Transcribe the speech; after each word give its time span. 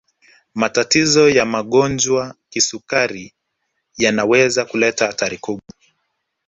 matatizo 0.55 1.29
ya 1.29 1.45
magonjwa 1.45 2.35
kisukari 2.49 3.33
yanaweza 3.97 4.65
kuleta 4.65 5.07
hatari 5.07 5.37
kubwa 5.37 5.73